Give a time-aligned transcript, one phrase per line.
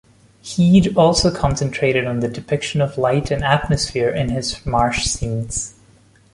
[0.43, 5.75] Heade also concentrated on the depiction of light and atmosphere in his marsh scenes.